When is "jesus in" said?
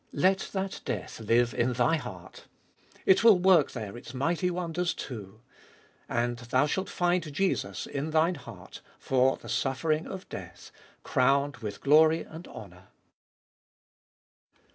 7.31-8.09